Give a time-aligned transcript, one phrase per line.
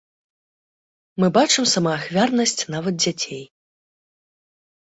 [1.23, 3.43] Мы бачым самаахвярнасць нават дзяцей.